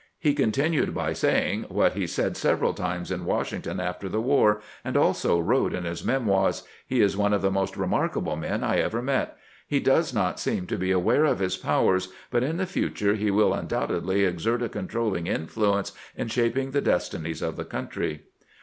[0.17, 4.97] He continued by saying what he said several times in Washington after the war, and
[4.97, 9.03] also wrote in his memoirs:" He is one of the most remarkable men I ever
[9.03, 9.37] met.
[9.67, 13.29] He does not seem to be aware of his powers, but in the future he
[13.29, 18.23] will undoubtedly exert a controlling influence in shap ing the destinies of the country."